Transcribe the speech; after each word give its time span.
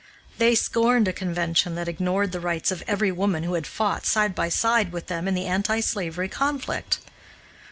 They 0.39 0.55
scorned 0.55 1.07
a 1.07 1.13
convention 1.13 1.75
that 1.75 1.87
ignored 1.87 2.31
the 2.31 2.39
rights 2.39 2.71
of 2.71 2.79
the 2.79 2.85
very 2.85 3.11
women 3.11 3.43
who 3.43 3.53
had 3.53 3.67
fought, 3.67 4.03
side 4.07 4.33
by 4.33 4.49
side, 4.49 4.91
with 4.91 5.05
them 5.05 5.27
in 5.27 5.35
the 5.35 5.45
anti 5.45 5.79
slavery 5.79 6.27
conflict. 6.27 6.97